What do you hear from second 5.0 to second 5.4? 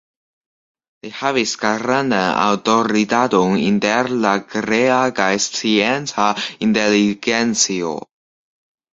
kaj